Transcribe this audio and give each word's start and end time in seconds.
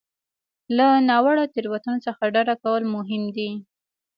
له 0.77 0.87
ناوړه 1.09 1.45
تېروتنو 1.53 2.03
څخه 2.05 2.23
ډډه 2.33 2.55
کول 2.63 2.83
مهم 2.95 3.23
دي. 3.35 3.51